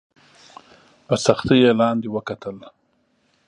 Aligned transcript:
په 1.07 1.15
سختۍ 1.25 1.57
یې 1.65 1.71
لاندي 1.79 2.09
وکتل! 2.11 2.57